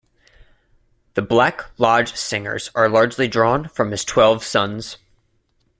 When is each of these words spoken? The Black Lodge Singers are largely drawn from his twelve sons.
The 1.13 1.21
Black 1.21 1.63
Lodge 1.77 2.15
Singers 2.15 2.71
are 2.73 2.89
largely 2.89 3.27
drawn 3.27 3.67
from 3.67 3.91
his 3.91 4.03
twelve 4.03 4.43
sons. 4.43 4.97